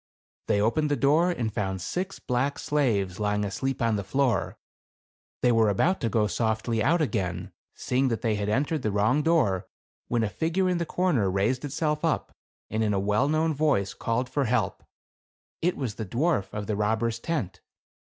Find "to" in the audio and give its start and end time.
6.01-6.09